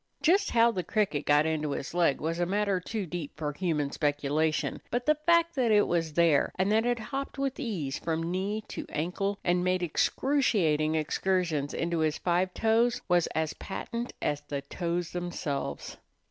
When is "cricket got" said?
0.83-1.45